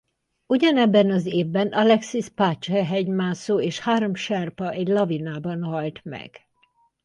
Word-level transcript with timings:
Ugyanebben 0.47 1.11
az 1.11 1.25
évben 1.25 1.67
Alexis 1.67 2.29
Pache 2.29 2.85
hegymászó 2.85 3.61
és 3.61 3.79
három 3.79 4.15
serpa 4.15 4.71
egy 4.71 4.87
lavinában 4.87 5.63
halt 5.63 6.03
meg. 6.03 6.37